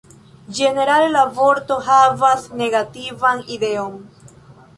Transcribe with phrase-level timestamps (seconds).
[0.59, 4.01] Ĝenerale la vorto havas negativan ideon.